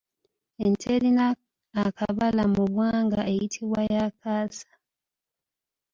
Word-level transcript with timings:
Ente 0.65 0.87
erina 0.95 1.25
akabala 1.85 2.43
mu 2.53 2.63
bwanga 2.71 3.21
eyitibwa 3.31 3.81
ya 3.93 4.05
Kaasa. 4.19 4.71